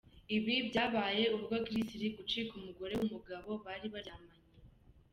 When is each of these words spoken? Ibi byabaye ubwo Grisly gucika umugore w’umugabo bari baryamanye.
Ibi 0.35 0.55
byabaye 0.67 1.23
ubwo 1.35 1.55
Grisly 1.65 2.07
gucika 2.17 2.51
umugore 2.59 2.93
w’umugabo 2.99 3.49
bari 3.65 3.87
baryamanye. 3.93 4.39